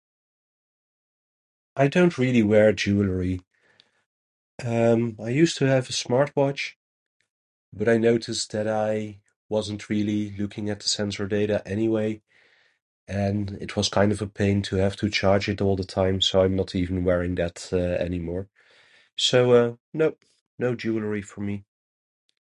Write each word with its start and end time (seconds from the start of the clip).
I 1.75 1.87
don't 1.87 2.17
really 2.17 2.41
wear 2.41 2.73
jewelry. 2.73 3.41
Um, 4.63 5.15
I 5.23 5.29
used 5.29 5.57
to 5.57 5.65
have 5.65 5.89
a 5.89 5.93
smartwatch, 5.93 6.73
but 7.71 7.87
I 7.87 7.97
noticed 7.97 8.51
that 8.51 8.67
I 8.67 9.19
wasn't 9.47 9.89
really 9.89 10.31
looking 10.37 10.69
at 10.69 10.79
the 10.79 10.87
sensor 10.87 11.27
data 11.27 11.61
anyway, 11.67 12.23
and 13.07 13.51
it 13.61 13.75
was 13.75 13.89
kind 13.89 14.11
of 14.11 14.21
a 14.21 14.27
pain 14.27 14.61
to 14.63 14.77
have 14.77 14.95
to 14.97 15.09
charge 15.09 15.47
it 15.47 15.61
all 15.61 15.75
the 15.75 15.83
time. 15.83 16.19
So 16.21 16.41
I'm 16.41 16.55
not 16.55 16.73
even 16.73 17.03
wearing 17.03 17.35
that, 17.35 17.69
uh, 17.71 17.77
any 18.05 18.19
more. 18.19 18.49
So 19.15 19.77
nope, 19.93 20.19
no 20.57 20.73
jewelry 20.73 21.21
for 21.21 21.41
me. 21.41 21.63